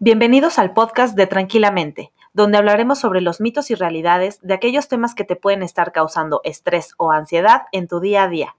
[0.00, 5.14] Bienvenidos al podcast de Tranquilamente, donde hablaremos sobre los mitos y realidades de aquellos temas
[5.14, 8.56] que te pueden estar causando estrés o ansiedad en tu día a día.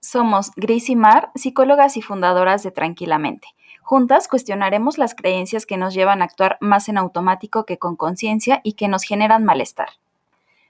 [0.00, 3.48] Somos Gris y Mar, psicólogas y fundadoras de Tranquilamente.
[3.80, 8.60] Juntas cuestionaremos las creencias que nos llevan a actuar más en automático que con conciencia
[8.62, 9.88] y que nos generan malestar.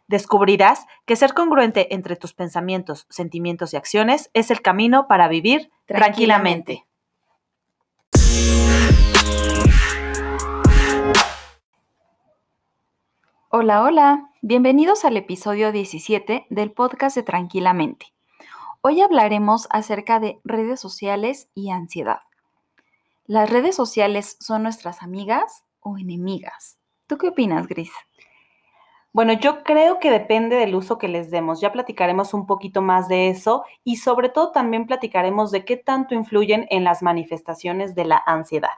[0.07, 5.71] Descubrirás que ser congruente entre tus pensamientos, sentimientos y acciones es el camino para vivir
[5.87, 6.87] tranquilamente.
[13.55, 18.07] Hola, hola, bienvenidos al episodio 17 del podcast de Tranquilamente.
[18.81, 22.21] Hoy hablaremos acerca de redes sociales y ansiedad.
[23.27, 26.79] ¿Las redes sociales son nuestras amigas o enemigas?
[27.07, 27.93] ¿Tú qué opinas, Gris?
[29.13, 31.61] Bueno, yo creo que depende del uso que les demos.
[31.61, 36.15] Ya platicaremos un poquito más de eso y sobre todo también platicaremos de qué tanto
[36.15, 38.71] influyen en las manifestaciones de la ansiedad.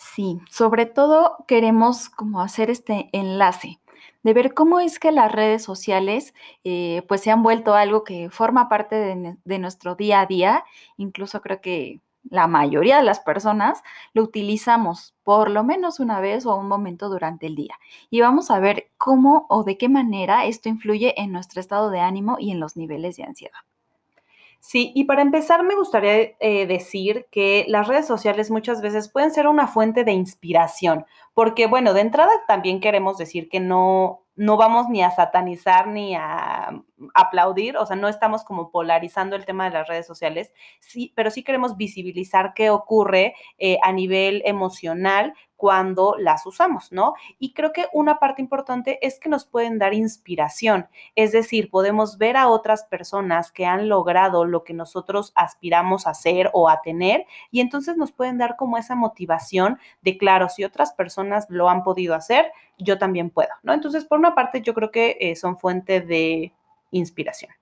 [0.00, 3.80] Sí, sobre todo queremos como hacer este enlace
[4.22, 8.30] de ver cómo es que las redes sociales eh, pues se han vuelto algo que
[8.30, 10.64] forma parte de, de nuestro día a día.
[10.98, 13.82] Incluso creo que la mayoría de las personas
[14.12, 17.74] lo utilizamos por lo menos una vez o un momento durante el día.
[18.08, 22.00] Y vamos a ver cómo o de qué manera esto influye en nuestro estado de
[22.00, 23.67] ánimo y en los niveles de ansiedad.
[24.60, 29.30] Sí, y para empezar me gustaría eh, decir que las redes sociales muchas veces pueden
[29.30, 34.56] ser una fuente de inspiración, porque bueno, de entrada también queremos decir que no, no
[34.56, 36.82] vamos ni a satanizar ni a
[37.14, 41.30] aplaudir, o sea, no estamos como polarizando el tema de las redes sociales, sí, pero
[41.30, 47.14] sí queremos visibilizar qué ocurre eh, a nivel emocional cuando las usamos, ¿no?
[47.40, 52.16] Y creo que una parte importante es que nos pueden dar inspiración, es decir, podemos
[52.16, 56.80] ver a otras personas que han logrado lo que nosotros aspiramos a hacer o a
[56.80, 61.68] tener y entonces nos pueden dar como esa motivación de, claro, si otras personas lo
[61.68, 63.72] han podido hacer, yo también puedo, ¿no?
[63.72, 66.52] Entonces, por una parte, yo creo que eh, son fuente de
[66.92, 67.57] inspiración.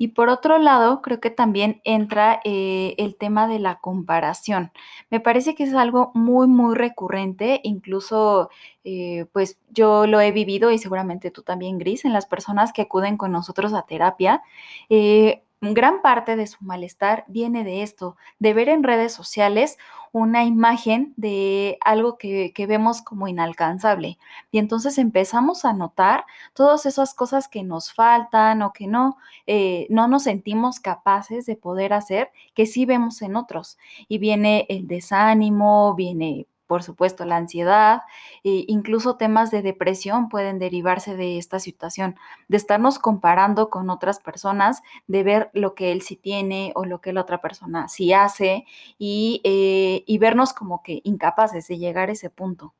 [0.00, 4.70] Y por otro lado, creo que también entra eh, el tema de la comparación.
[5.10, 8.48] Me parece que es algo muy, muy recurrente, incluso
[8.84, 12.82] eh, pues yo lo he vivido y seguramente tú también, Gris, en las personas que
[12.82, 14.42] acuden con nosotros a terapia.
[14.88, 19.78] Eh, gran parte de su malestar viene de esto, de ver en redes sociales
[20.12, 24.18] una imagen de algo que, vemos como inalcanzable.
[24.50, 26.24] Y entonces empezamos a notar
[26.54, 31.56] todas esas cosas que nos faltan o que no, eh, no nos sentimos capaces de
[31.56, 33.78] poder hacer, que sí vemos en otros.
[34.08, 38.02] Y viene el desánimo, viene por supuesto, la ansiedad,
[38.44, 42.14] e incluso temas de depresión pueden derivarse de esta situación,
[42.48, 47.00] de estarnos comparando con otras personas, de ver lo que él sí tiene o lo
[47.00, 48.66] que la otra persona sí hace
[48.98, 52.74] y, eh, y vernos como que incapaces de llegar a ese punto.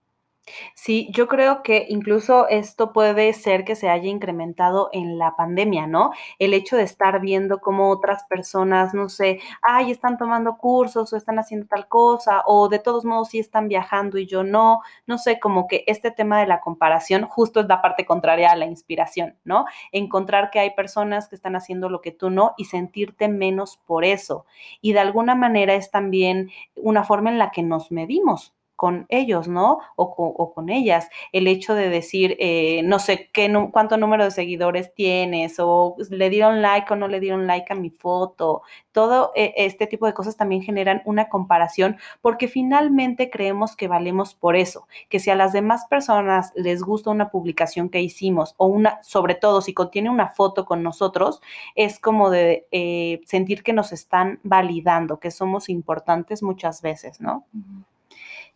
[0.74, 5.86] Sí, yo creo que incluso esto puede ser que se haya incrementado en la pandemia,
[5.86, 6.12] ¿no?
[6.38, 11.16] El hecho de estar viendo cómo otras personas, no sé, ay, están tomando cursos o
[11.16, 15.18] están haciendo tal cosa, o de todos modos sí están viajando y yo no, no
[15.18, 18.66] sé, como que este tema de la comparación justo es la parte contraria a la
[18.66, 19.64] inspiración, ¿no?
[19.92, 24.04] Encontrar que hay personas que están haciendo lo que tú no y sentirte menos por
[24.04, 24.46] eso.
[24.80, 29.48] Y de alguna manera es también una forma en la que nos medimos, con ellos,
[29.48, 29.80] ¿no?
[29.96, 31.08] O, con ellas.
[31.32, 36.30] El hecho de decir, eh, no sé qué, cuánto número de seguidores tienes, o le
[36.30, 38.62] dieron like o no le dieron like a mi foto.
[38.92, 44.36] Todo eh, este tipo de cosas también generan una comparación porque finalmente creemos que valemos
[44.36, 48.66] por eso, que si a las demás personas les gusta una publicación que hicimos o
[48.66, 51.40] una, sobre todo si contiene una foto con nosotros,
[51.74, 57.44] es como de eh, sentir que nos están validando, que somos importantes muchas veces, ¿no?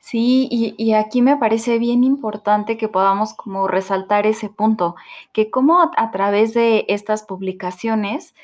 [0.02, 4.96] Sí, y, aquí me parece bien importante que podamos como resaltar ese punto,
[5.32, 8.34] que como a, través de estas publicaciones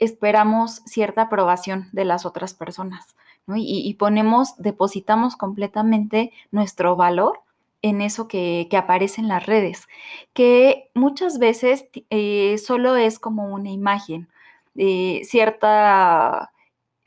[0.00, 3.14] esperamos cierta aprobación de las otras personas,
[3.46, 3.54] ¿no?
[3.56, 7.40] Y, ponemos, depositamos completamente nuestro valor
[7.80, 9.88] en eso que, aparece en las redes,
[10.32, 14.28] que muchas veces eh, solo es como una imagen,
[14.74, 16.50] eh, cierta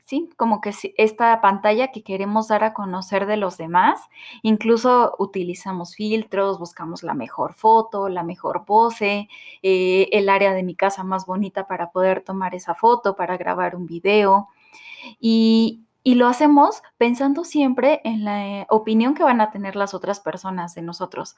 [0.08, 4.00] sí, como que esta pantalla que queremos dar a conocer de los demás,
[4.42, 9.28] incluso utilizamos filtros, buscamos la mejor foto, la mejor pose,
[9.62, 13.76] eh, el área de mi casa más bonita para poder tomar esa foto, para grabar
[13.76, 14.48] un video.
[15.20, 20.20] Y, y lo hacemos pensando siempre en la opinión que van a tener las otras
[20.20, 21.36] personas de nosotros.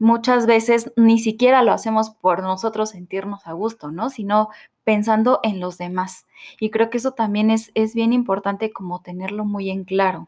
[0.00, 4.10] Muchas veces ni siquiera lo hacemos por nosotros sentirnos a gusto, ¿no?
[4.10, 4.48] Sino
[4.90, 6.26] pensando en los demás.
[6.58, 10.26] Y creo que eso también es, es bien importante como tenerlo muy en claro.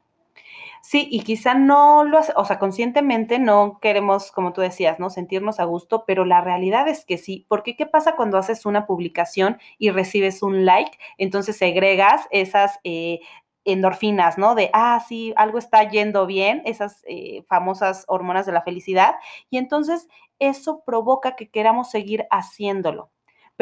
[0.82, 5.10] Sí, y quizá no lo hace, o sea, conscientemente no queremos, como tú decías, ¿no?
[5.10, 8.86] Sentirnos a gusto, pero la realidad es que sí, porque ¿qué pasa cuando haces una
[8.86, 10.96] publicación y recibes un like?
[11.18, 13.18] Entonces segregas esas eh,
[13.64, 14.54] endorfinas, ¿no?
[14.54, 19.16] De, ah, sí, algo está yendo bien, esas eh, famosas hormonas de la felicidad,
[19.50, 20.06] y entonces
[20.38, 23.10] eso provoca que queramos seguir haciéndolo.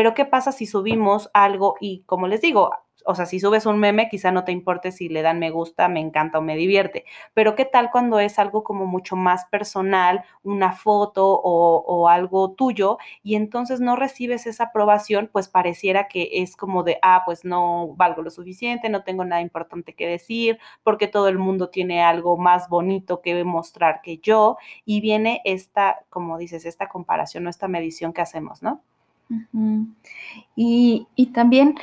[0.01, 2.71] Pero ¿qué pasa si subimos algo y, como les digo,
[3.05, 5.89] o sea, si subes un meme, quizá no te importe si le dan me gusta,
[5.89, 7.05] me encanta o me divierte,
[7.35, 12.53] pero ¿qué tal cuando es algo como mucho más personal, una foto o, o, algo
[12.53, 17.45] tuyo, y entonces no recibes esa aprobación, pues pareciera que es como de, ah, pues
[17.45, 22.03] no valgo lo suficiente, no tengo nada importante que decir, porque todo el mundo tiene
[22.03, 24.57] algo más bonito que mostrar que yo,
[24.87, 28.83] y viene esta, como dices, esta comparación o esta medición que hacemos, ¿no?
[30.57, 31.77] Y, y también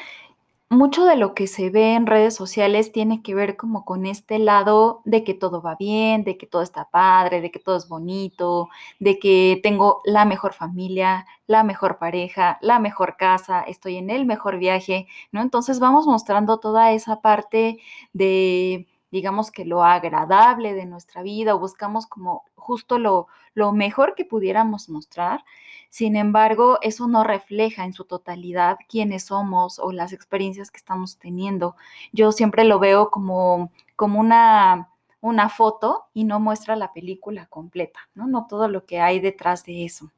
[0.69, 4.38] mucho de lo que se ve en redes sociales tiene que ver como con este
[4.38, 7.88] lado de que todo va bien, de que todo está padre, de que todo es
[7.88, 14.09] bonito, de que tengo la mejor familia, la mejor pareja, la mejor casa, estoy en
[14.09, 15.41] el mejor viaje, ¿no?
[15.41, 17.79] Entonces vamos mostrando toda esa parte
[18.11, 24.15] de digamos que lo agradable de nuestra vida o buscamos como justo lo, lo mejor
[24.15, 25.44] que pudiéramos mostrar.
[25.89, 31.18] Sin embargo, eso no refleja en su totalidad quiénes somos o las experiencias que estamos
[31.18, 31.75] teniendo.
[32.12, 34.89] Yo siempre lo veo como, como una,
[35.21, 38.27] una foto y no muestra la película completa, ¿no?
[38.27, 40.12] No todo lo que hay detrás de eso.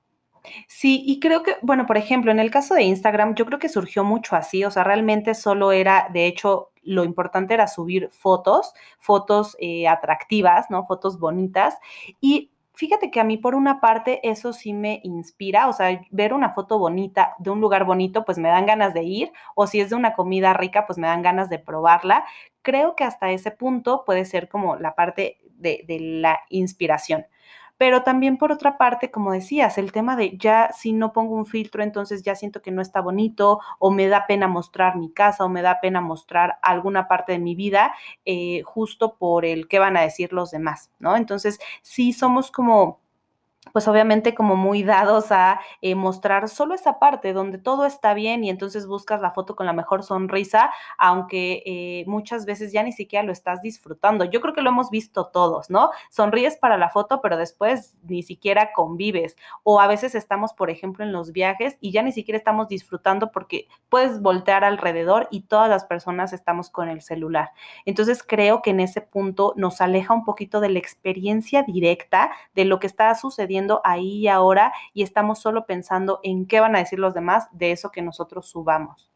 [0.68, 3.69] Sí, y creo que, bueno, por ejemplo, en el caso de Instagram, yo creo que
[3.69, 8.74] surgió mucho así, o sea, realmente solo era, de hecho, lo importante era subir fotos,
[9.00, 10.86] fotos eh, atractivas, ¿no?
[10.86, 11.75] Fotos bonitas.
[12.21, 16.33] Y fíjate que a mí, por una parte, eso sí me inspira, o sea, ver
[16.33, 19.81] una foto bonita de un lugar bonito, pues me dan ganas de ir, o si
[19.81, 22.24] es de una comida rica, pues me dan ganas de probarla.
[22.62, 27.25] Creo que hasta ese punto puede ser como la parte de, de la inspiración
[27.79, 31.45] pero también por otra parte, como decías, el tema de ya si no pongo un
[31.45, 35.45] filtro, entonces ya siento que no está bonito o me da pena mostrar mi casa
[35.45, 37.93] o me da pena mostrar alguna parte de mi vida
[38.25, 41.15] eh, justo por el qué van a decir los demás, ¿no?
[41.15, 42.99] Entonces, sí somos como
[43.74, 48.44] pues obviamente como muy dados a eh, mostrar solo esa parte donde todo está bien
[48.44, 52.92] y entonces buscas la foto con la mejor sonrisa, aunque eh, muchas veces ya ni
[52.92, 54.25] siquiera lo estás disfrutando.
[54.25, 55.92] Yo creo que lo hemos visto todos, ¿no?
[56.10, 59.36] Sonríes para la foto, pero después ni siquiera convives.
[59.63, 63.31] O a veces estamos, por ejemplo, en los viajes y ya ni siquiera estamos disfrutando
[63.31, 67.51] porque puedes voltear alrededor y todas las personas estamos con el celular.
[67.86, 72.66] Entonces creo que en ese punto nos aleja un poquito de la experiencia directa de
[72.66, 76.79] lo que está sucediendo ahí y ahora y estamos solo pensando en qué van a
[76.79, 79.09] decir los demás de eso que nosotros subamos.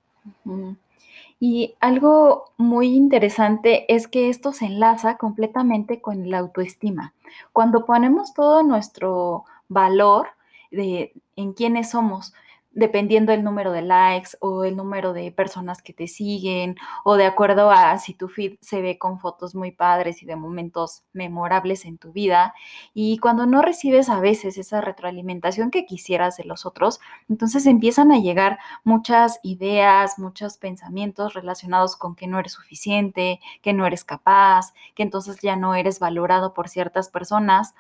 [1.40, 7.14] Y algo muy interesante es que esto se enlaza completamente con la autoestima.
[7.52, 10.28] Cuando ponemos todo nuestro valor
[10.72, 12.34] de en quiénes somos,
[12.74, 17.26] dependiendo el número de likes o el número de personas que te siguen o de
[17.26, 21.86] acuerdo a si tu feed se ve con fotos muy padres y de momentos memorables
[21.86, 22.54] en tu vida.
[22.94, 27.00] Y cuando no recibes a veces esa retroalimentación que quisieras de los otros,
[27.30, 33.74] entonces empiezan a llegar muchas ideas, muchos pensamientos relacionados con que no eres suficiente, que
[33.74, 37.76] no eres capaz, que entonces ya no eres valorado por ciertas personas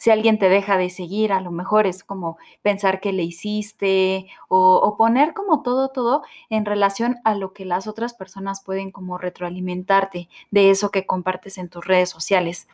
[0.00, 4.28] si alguien te deja de seguir, a lo mejor es como pensar que le hiciste
[4.48, 9.18] o, poner como todo, todo en relación a lo que las otras personas pueden como
[9.18, 12.66] retroalimentarte de eso que compartes en tus redes sociales.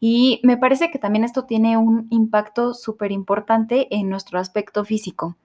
[0.00, 5.36] Y me parece que también esto tiene un impacto súper importante en nuestro aspecto físico.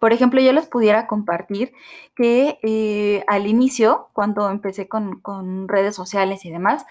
[0.00, 1.74] Por ejemplo, yo les pudiera compartir
[2.16, 6.86] que eh, al inicio, cuando empecé con, con redes sociales y demás,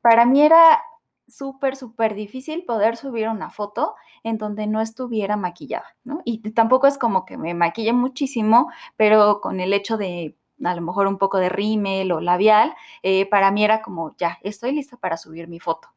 [0.00, 0.80] para mí era
[1.28, 6.20] súper, súper difícil poder subir una foto en donde no estuviera maquillada, ¿no?
[6.24, 10.82] Y tampoco es como que me maquille muchísimo, pero con el hecho de a lo
[10.82, 14.96] mejor un poco de rímel o labial, eh, para mí era como, ya, estoy lista
[14.96, 15.88] para subir mi foto.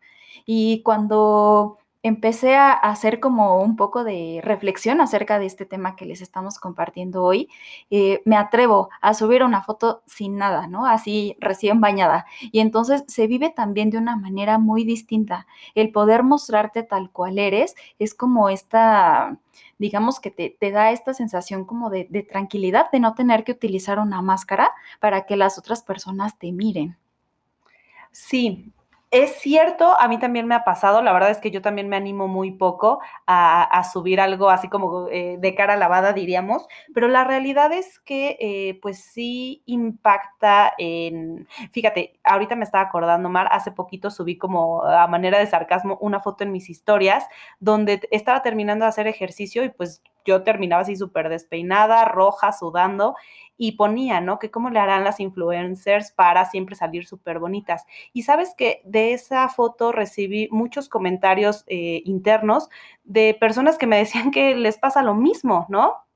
[0.45, 6.05] Y cuando empecé a hacer como un poco de reflexión acerca de este tema que
[6.05, 7.49] les estamos compartiendo hoy,
[7.89, 10.85] eh, me atrevo a subir una foto sin nada, ¿no?
[10.85, 12.25] Así recién bañada.
[12.51, 15.47] Y entonces se vive también de una manera muy distinta.
[15.75, 19.37] El poder mostrarte tal cual eres es como esta
[19.79, 23.99] digamos que te, da esta sensación como de, de tranquilidad, de no tener que utilizar
[23.99, 26.97] una máscara para que las otras personas te miren.
[28.11, 28.71] Sí,
[29.17, 31.95] es cierto, a mí también me ha pasado, la verdad es que yo también me
[31.95, 37.23] animo muy poco a, subir algo así como eh, de cara lavada, diríamos, pero la
[37.23, 43.71] realidad es que eh, pues sí impacta en, fíjate, ahorita me estaba acordando, Mar, hace
[43.71, 47.25] poquito subí como a manera de sarcasmo una foto en mis historias
[47.59, 53.15] donde estaba terminando de hacer ejercicio y pues yo terminaba así súper despeinada, roja, sudando,
[53.57, 54.37] y ponía, ¿no?
[54.37, 57.85] Que cómo le harán las influencers para siempre salir súper bonitas.
[58.13, 62.69] Y sabes que de esa foto recibí muchos comentarios eh, internos
[63.03, 66.06] de personas que me decían que les pasa lo mismo, ¿no?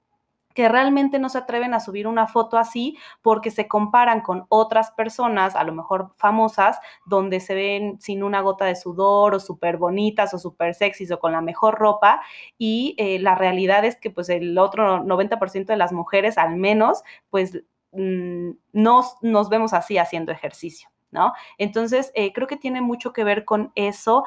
[0.53, 4.91] Que realmente no se atreven a subir una foto así porque se comparan con otras
[4.91, 9.77] personas, a lo mejor famosas, donde se ven sin una gota de sudor o súper
[9.77, 12.21] bonitas o súper sexys o con la mejor ropa
[12.57, 17.03] y eh, la realidad es que pues el otro 90% de las mujeres al menos
[17.29, 20.89] pues mm, nos, nos vemos así haciendo ejercicio.
[21.13, 21.33] ¿No?
[21.57, 24.23] Entonces, eh, creo que tiene mucho que ver con eso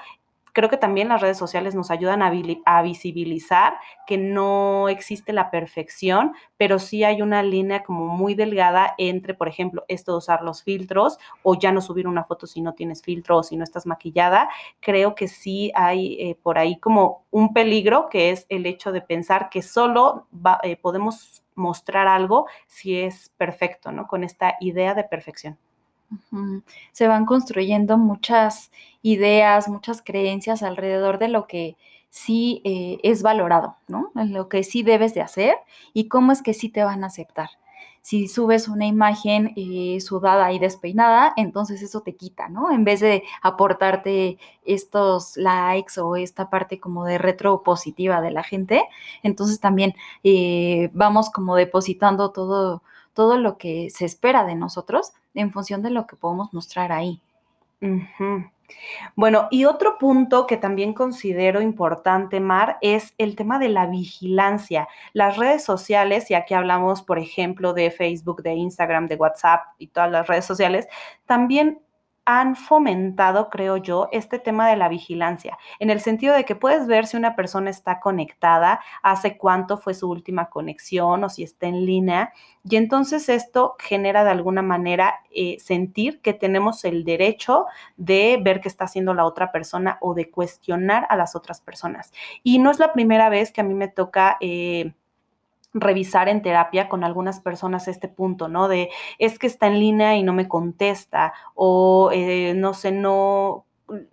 [0.54, 3.74] Creo que también las redes sociales nos ayudan a, visibilizar
[4.06, 9.48] que no existe la perfección, pero sí hay una línea como muy delgada entre, por
[9.48, 13.02] ejemplo, esto de usar los filtros o ya no subir una foto si no tienes
[13.02, 14.48] filtro o si no estás maquillada.
[14.78, 19.00] Creo que sí hay eh, por ahí como un peligro que es el hecho de
[19.00, 20.28] pensar que solo
[20.62, 24.06] eh, podemos mostrar algo si es perfecto, ¿no?
[24.06, 25.58] Con esta idea de perfección.
[26.92, 28.70] Se van construyendo muchas
[29.02, 31.76] ideas, muchas creencias alrededor de lo que
[32.10, 34.12] sí eh, es valorado, ¿no?
[34.14, 35.56] Lo que sí debes de hacer
[35.92, 37.50] y cómo es que sí te van a aceptar.
[38.02, 42.70] Si subes una imagen eh, sudada y despeinada, entonces eso te quita, ¿no?
[42.70, 48.42] En vez de aportarte estos likes o esta parte como de retro positiva de la
[48.42, 48.84] gente,
[49.22, 52.82] entonces también eh, vamos como depositando todo,
[53.14, 57.20] todo lo que se espera de nosotros en función de lo que podemos mostrar ahí.
[59.14, 64.88] Bueno, y otro punto que también considero importante, Mar, es el tema de la vigilancia.
[65.12, 69.88] Las redes sociales, y aquí hablamos, por ejemplo, de Facebook, de Instagram, de WhatsApp y
[69.88, 70.88] todas las redes sociales,
[71.26, 71.80] también
[72.26, 76.86] han fomentado, creo yo, este tema de la vigilancia, en el sentido de que puedes
[76.86, 81.66] ver si una persona está conectada, hace cuánto fue su última conexión o si está
[81.66, 82.32] en línea,
[82.68, 87.66] y entonces esto genera de alguna manera eh, sentir que tenemos el derecho
[87.96, 92.12] de ver qué está haciendo la otra persona o de cuestionar a las otras personas.
[92.42, 94.36] Y no es la primera vez que a mí me toca...
[94.40, 94.94] Eh,
[95.74, 98.68] revisar en terapia con algunas personas este punto, ¿no?
[98.68, 103.66] De es que está en línea y no me contesta o eh, no sé, no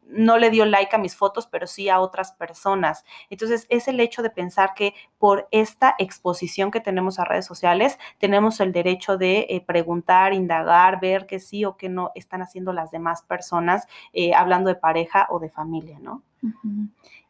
[0.06, 3.06] no le dio like a mis fotos, pero sí a otras personas.
[3.30, 7.98] Entonces, es el hecho de pensar que por esta exposición que tenemos a redes sociales,
[8.18, 12.74] tenemos el derecho de eh, preguntar, indagar, ver que sí o que no están haciendo
[12.74, 16.24] las demás personas, eh, hablando de pareja o de familia, ¿no?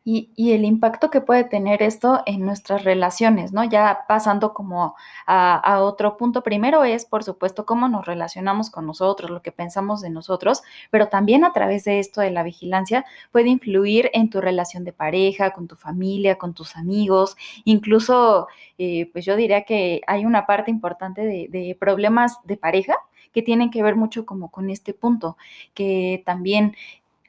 [0.04, 3.64] Y, el impacto que puede tener esto en nuestras relaciones, ¿no?
[3.64, 4.96] Ya pasando como
[5.28, 10.02] a, otro punto, primero es, por supuesto, cómo nos relacionamos con nosotros, lo que pensamos
[10.02, 14.42] de nosotros, pero también a través de esto de la vigilancia puede influir en tu
[14.42, 18.48] relación de pareja, con tu familia, con tus amigos, incluso,
[18.80, 22.96] eh, pues yo diría que hay una parte importante de, de problemas de pareja
[23.34, 25.38] que tienen que ver mucho como con este punto,
[25.74, 26.76] que también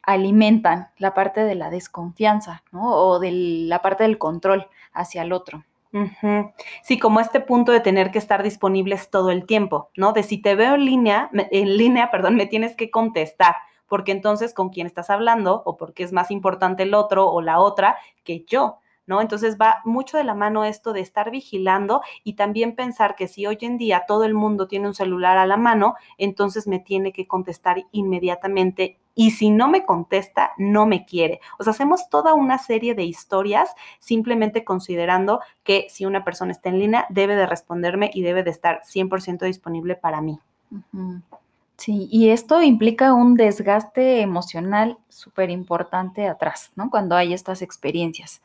[0.02, 2.94] alimentan la parte de la desconfianza, ¿no?
[2.94, 5.64] O de la parte del control hacia el otro.
[6.82, 10.12] Sí, como este punto de tener que estar disponibles todo el tiempo, ¿no?
[10.12, 13.56] De si te veo en línea, en línea, perdón, me tienes que contestar,
[13.88, 17.60] porque entonces con quién estás hablando o porque es más importante el otro o la
[17.60, 18.78] otra que yo.
[19.04, 19.20] ¿no?
[19.20, 23.46] Entonces va mucho de la mano esto de estar vigilando y también pensar que si
[23.46, 27.12] hoy en día todo el mundo tiene un celular a la mano, entonces me tiene
[27.12, 31.40] que contestar inmediatamente y si no me contesta, no me quiere.
[31.58, 36.68] O sea, hacemos toda una serie de historias simplemente considerando que si una persona está
[36.68, 40.38] en línea, debe de responderme y debe de estar 100% disponible para mí.
[41.76, 46.90] Sí, y esto implica un desgaste emocional súper importante atrás, ¿no?
[46.90, 48.40] Cuando hay estas experiencias.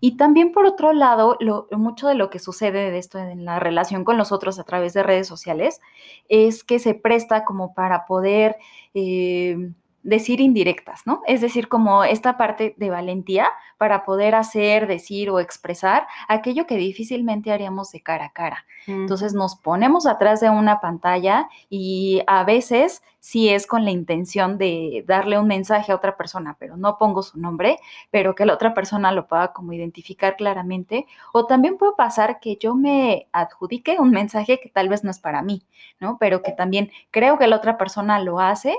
[0.00, 1.38] Y también por otro lado,
[1.70, 4.94] mucho de lo que sucede de esto en la relación con los otros a través
[4.94, 5.80] de redes sociales
[6.28, 8.56] es que se presta como para poder
[8.94, 9.70] eh,
[10.02, 11.22] decir indirectas, ¿no?
[11.26, 16.76] Es decir, como esta parte de valentía para poder hacer, decir o expresar aquello que
[16.76, 18.64] difícilmente haríamos de cara a cara.
[18.86, 24.58] Entonces nos ponemos atrás de una pantalla y a veces sí es con la intención
[24.58, 27.78] de darle un mensaje a otra persona, pero no pongo su nombre,
[28.10, 31.06] pero que la otra persona lo pueda como identificar claramente.
[31.32, 35.20] O también puede pasar que yo me adjudique un mensaje que tal vez no es
[35.20, 35.62] para mí,
[36.00, 36.16] ¿no?
[36.18, 38.76] Pero que también creo que la otra persona lo hace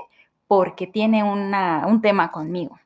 [0.56, 2.78] porque tiene una, un tema conmigo.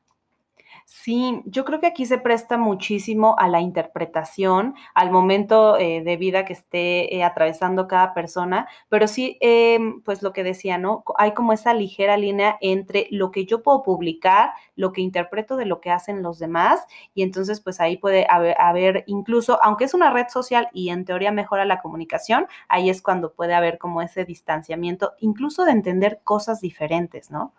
[0.91, 6.17] Sí, yo creo que aquí se presta muchísimo a la interpretación, al momento eh, de
[6.17, 11.03] vida que esté eh, atravesando cada persona, pero sí, em, pues lo que decía, ¿no?
[11.17, 15.67] Hay como esa ligera línea entre lo que yo puedo publicar, lo que interpreto de
[15.67, 19.93] lo que hacen los demás, y entonces pues ahí puede haber, haber incluso, aunque es
[19.93, 24.01] una red social y en teoría mejora la comunicación, ahí es cuando puede haber como
[24.01, 27.53] ese distanciamiento, incluso de entender cosas diferentes, ¿no?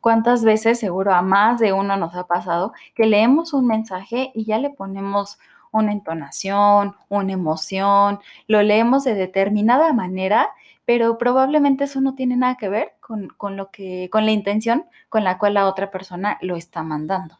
[0.00, 4.44] ¿Cuántas veces, seguro a más de uno nos ha pasado, que leemos un mensaje y
[4.44, 5.38] ya le ponemos
[5.70, 10.50] una entonación, una emoción, lo leemos de determinada manera,
[10.84, 14.84] pero probablemente eso no tiene nada que ver con, con lo que, con la intención
[15.08, 17.38] con la cual la otra persona lo está mandando.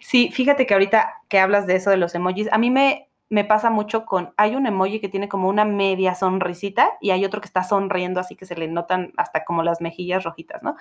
[0.00, 3.44] Sí, fíjate que ahorita que hablas de eso de los emojis, a mí me, me
[3.44, 7.40] pasa mucho con, hay un emoji que tiene como una media sonrisita y hay otro
[7.40, 10.76] que está sonriendo, así que se le notan hasta como las mejillas rojitas, ¿no?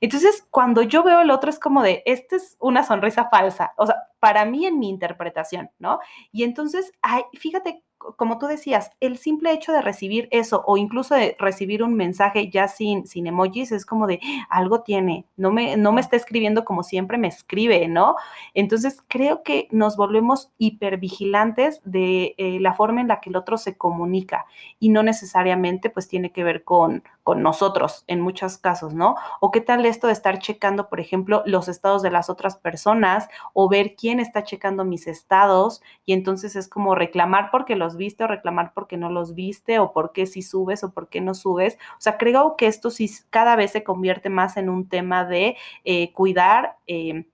[0.00, 3.86] Entonces, cuando yo veo el otro es como de, esta es una sonrisa falsa, o
[3.86, 6.00] sea, para mí en mi interpretación, ¿no?
[6.32, 7.82] Y entonces, ay, fíjate
[8.16, 12.48] como tú decías, el simple hecho de recibir eso o incluso de recibir un mensaje
[12.50, 16.64] ya sin, sin emojis es como de algo tiene, no me, no me está escribiendo
[16.64, 18.16] como siempre me escribe, ¿no?
[18.54, 23.58] Entonces creo que nos volvemos hipervigilantes de eh, la forma en la que el otro
[23.58, 24.46] se comunica
[24.78, 29.14] y no necesariamente pues tiene que ver con, con nosotros en muchos casos, ¿no?
[29.40, 33.28] O qué tal esto de estar checando, por ejemplo, los estados de las otras personas
[33.52, 38.24] o ver quién está checando mis estados y entonces es como reclamar porque los viste
[38.24, 41.34] o reclamar porque no los viste o por qué si subes o por qué no
[41.34, 41.78] subes.
[41.92, 45.56] O sea, creo que esto sí cada vez se convierte más en un tema de
[45.84, 47.26] eh, cuidar eh,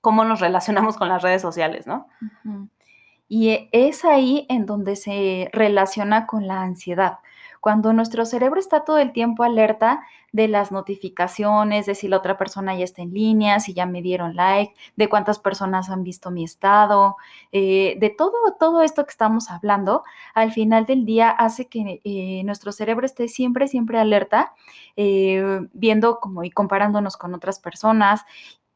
[0.00, 2.08] cómo nos relacionamos con las redes sociales, ¿no?
[3.28, 7.18] Y es ahí en donde se relaciona con la ansiedad
[7.66, 12.38] cuando nuestro cerebro está todo el tiempo alerta de las notificaciones, de si la otra
[12.38, 16.30] persona ya está en línea, si ya me dieron like, de cuántas personas han visto
[16.30, 17.16] mi estado,
[17.50, 22.42] eh, de todo, todo esto que estamos hablando, al final del día hace que eh,
[22.44, 24.54] nuestro cerebro esté siempre, siempre alerta,
[24.94, 28.20] eh, viendo como y comparándonos con otras personas.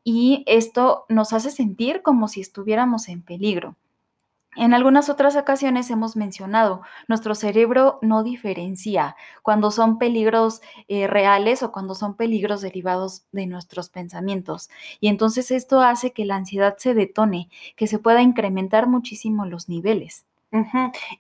[0.03, 3.77] Y esto nos hace sentir como si estuviéramos en peligro.
[4.57, 11.63] En algunas otras ocasiones hemos mencionado, nuestro cerebro no diferencia cuando son peligros eh, reales
[11.63, 14.69] o cuando son peligros derivados de nuestros pensamientos.
[15.01, 19.69] Y entonces esto hace que la ansiedad se detone, que se pueda incrementar muchísimo los
[19.69, 20.27] niveles.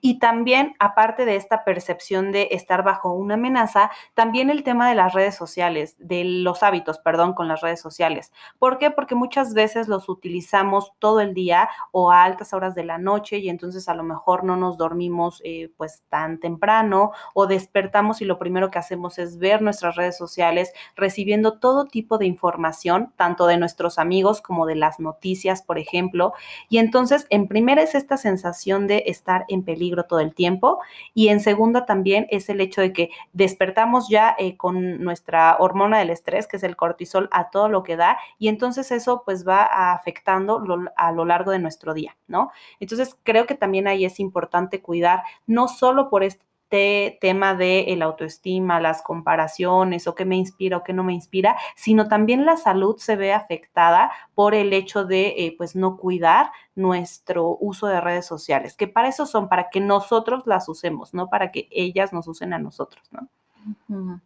[0.00, 4.94] Y también, aparte de esta percepción de estar bajo una amenaza, también el tema de
[4.96, 8.32] las redes sociales, de los hábitos, perdón, con las redes sociales.
[8.58, 8.90] ¿Por qué?
[8.90, 13.38] Porque muchas veces los utilizamos todo el día o a altas horas de la noche
[13.38, 18.24] y entonces a lo mejor no nos dormimos eh, pues tan temprano o despertamos y
[18.24, 23.46] lo primero que hacemos es ver nuestras redes sociales recibiendo todo tipo de información, tanto
[23.46, 26.32] de nuestros amigos como de las noticias, por ejemplo.
[26.68, 30.80] Y entonces, en primera es esta sensación de estar en peligro todo el tiempo.
[31.14, 35.98] Y en segunda también es el hecho de que despertamos ya eh, con nuestra hormona
[35.98, 38.18] del estrés, que es el cortisol, a todo lo que da.
[38.38, 40.62] Y entonces eso pues va afectando
[40.96, 42.50] a lo largo de nuestro día, ¿no?
[42.80, 48.02] Entonces creo que también ahí es importante cuidar, no solo por este tema de el
[48.02, 52.56] autoestima, las comparaciones o qué me inspira o qué no me inspira, sino también la
[52.56, 58.00] salud se ve afectada por el hecho de eh, pues no cuidar nuestro uso de
[58.00, 62.12] redes sociales, que para eso son, para que nosotros las usemos, no para que ellas
[62.12, 64.20] nos usen a nosotros, ¿no?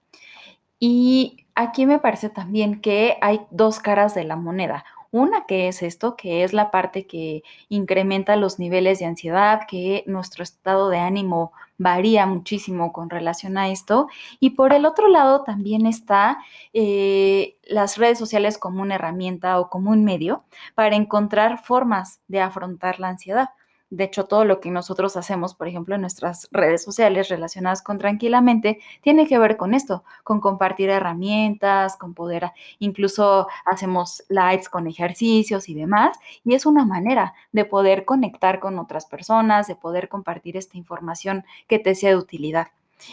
[0.79, 4.85] Y aquí me parece también que hay dos caras de la moneda.
[5.14, 10.03] Una que es esto, que es la parte que incrementa los niveles de ansiedad, que
[10.09, 14.09] nuestro estado de ánimo varía muchísimo con relación a esto.
[14.40, 16.38] Y por el otro lado también está
[16.72, 20.42] eh, las redes sociales como una herramienta o como un medio
[20.74, 23.50] para encontrar formas de afrontar la ansiedad.
[23.90, 27.99] De hecho, todo lo que nosotros hacemos, por ejemplo, en nuestras redes sociales relacionadas con
[27.99, 34.87] Tranquilamente, tiene que ver con esto, con compartir herramientas, con poder, incluso hacemos lives con
[34.87, 40.09] ejercicios y demás, y es una manera de poder conectar con otras personas, de poder
[40.09, 42.68] compartir esta información que te sea de utilidad.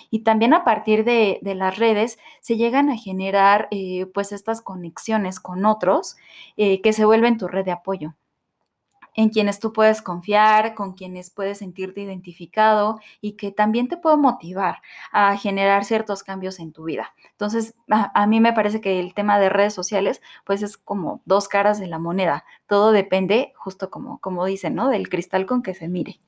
[0.10, 5.40] Y también a partir de, las redes se llegan a generar eh, pues estas conexiones
[5.40, 6.16] con otros
[6.58, 8.16] eh, que se vuelven tu red de apoyo
[9.16, 14.18] en quienes tú puedes confiar, con quienes puedes sentirte identificado y que también te puedo
[14.18, 17.14] motivar a generar ciertos cambios en tu vida.
[17.32, 21.48] Entonces, a, mí me parece que el tema de redes sociales, pues es como dos
[21.48, 22.46] caras de la moneda.
[22.68, 24.90] Todo depende, justo como, como dicen, ¿no?
[24.90, 26.20] Del cristal con que se mire.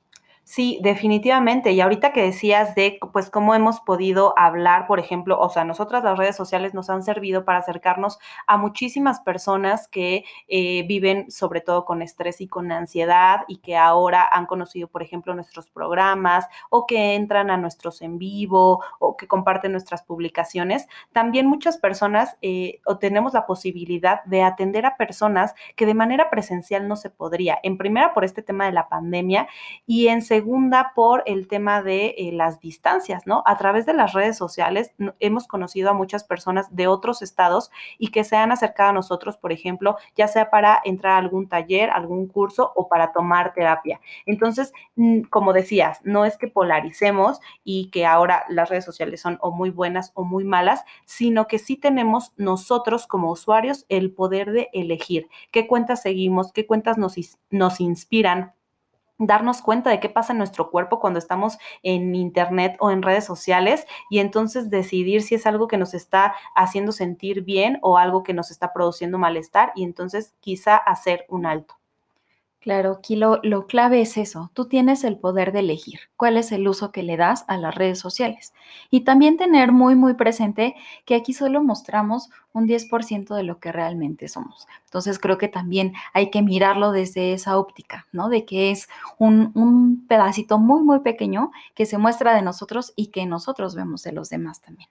[0.46, 1.72] Sí, definitivamente.
[1.72, 6.04] Y ahorita que decías de, pues, cómo hemos podido hablar, por ejemplo, o sea, nosotras
[6.04, 11.62] las redes sociales nos han servido para acercarnos a muchísimas personas que eh, viven sobre
[11.62, 16.44] todo con estrés y con ansiedad y que ahora han conocido, por ejemplo, nuestros programas
[16.68, 20.86] o que entran a nuestros en vivo o que comparten nuestras publicaciones.
[21.12, 26.28] También muchas personas eh, o tenemos la posibilidad de atender a personas que de manera
[26.28, 27.58] presencial no se podría.
[27.62, 29.48] En primera, por este tema de la pandemia
[29.86, 33.44] y en segunda por el tema de eh, las distancias, ¿no?
[33.46, 38.08] A través de las redes sociales hemos conocido a muchas personas de otros estados y
[38.08, 41.88] que se han acercado a nosotros, por ejemplo, ya sea para entrar a algún taller,
[41.90, 44.00] algún curso o para tomar terapia.
[44.26, 44.72] Entonces,
[45.30, 49.70] como decías, no es que polaricemos y que ahora las redes sociales son o muy
[49.70, 55.28] buenas o muy malas, sino que sí tenemos nosotros como usuarios el poder de elegir
[55.52, 58.52] qué cuentas seguimos, qué cuentas nos inspiran,
[59.18, 63.24] darnos cuenta de qué pasa en nuestro cuerpo cuando estamos en internet o en redes
[63.24, 68.22] sociales y entonces decidir si es algo que nos está haciendo sentir bien o algo
[68.22, 71.76] que nos está produciendo malestar y entonces quizá hacer un alto.
[72.64, 74.50] Claro, aquí lo, lo, clave es eso.
[74.54, 77.74] Tú tienes el poder de elegir cuál es el uso que le das a las
[77.74, 78.54] redes sociales.
[78.90, 80.74] Y también tener muy, muy presente
[81.04, 84.66] que aquí solo mostramos un 10% de lo que realmente somos.
[84.86, 88.30] Entonces creo que también hay que mirarlo desde esa óptica, ¿no?
[88.30, 93.08] De que es un, un pedacito muy, muy pequeño que se muestra de nosotros y
[93.08, 94.88] que nosotros vemos de los demás también.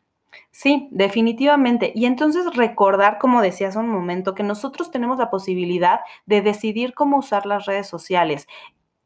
[0.52, 1.92] Sí, definitivamente.
[1.96, 7.18] Y entonces recordar, como decías un momento, que nosotros tenemos la posibilidad de decidir cómo
[7.18, 8.48] usar las redes sociales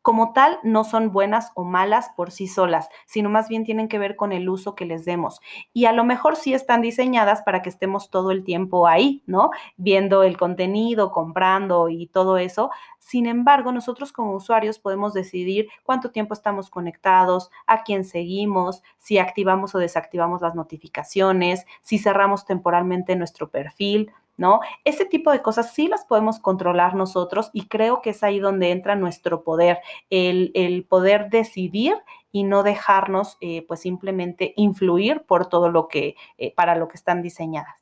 [0.08, 4.00] como tal no son buenas o malas por sí solas, sino más bien tienen que
[4.00, 5.42] ver con el uso que les demos.
[5.74, 9.50] Y a lo mejor sí están diseñadas para que estemos todo el tiempo ahí, ¿no?
[9.76, 12.70] Viendo el contenido, comprando y todo eso.
[13.00, 19.18] Sin embargo, nosotros como usuarios podemos decidir cuánto tiempo estamos conectados, a quién seguimos, si
[19.18, 24.60] activamos o desactivamos las notificaciones, si cerramos temporalmente nuestro perfil, ¿no?
[24.86, 28.72] Ese tipo de cosas sí las podemos controlar nosotros y creo que es ahí donde
[28.72, 31.96] entra nuestro poder, el, poder decidir
[32.32, 36.98] y no dejarnos eh, pues simplemente influir por todo lo que, eh, para lo que
[36.98, 37.76] están diseñadas.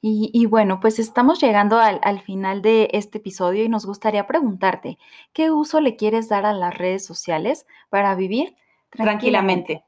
[0.00, 4.98] y, bueno, pues estamos llegando al, al, final de este episodio y nos gustaría preguntarte,
[5.32, 8.54] ¿qué uso le quieres dar a las redes sociales para vivir
[8.90, 9.84] tranquilamente?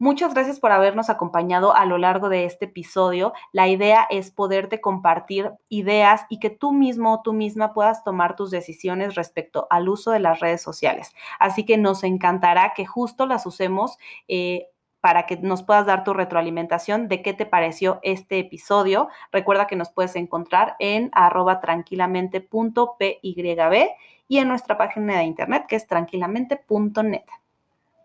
[0.00, 3.32] Muchas gracias por habernos acompañado a lo largo de este episodio.
[3.50, 8.36] La idea es poderte compartir ideas y que tú mismo o tú misma puedas tomar
[8.36, 11.12] tus decisiones respecto al uso de las redes sociales.
[11.40, 13.98] Así que nos encantará que justo las usemos.
[14.28, 14.68] Eh,
[15.00, 19.08] para que nos puedas dar tu retroalimentación de qué te pareció este episodio.
[19.30, 23.88] Recuerda que nos puedes encontrar en arroba tranquilamente.pyb
[24.28, 27.22] y en nuestra página de internet que es tranquilamente.net.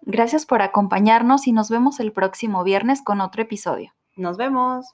[0.05, 3.93] Gracias por acompañarnos y nos vemos el próximo viernes con otro episodio.
[4.17, 4.85] Nos vemos.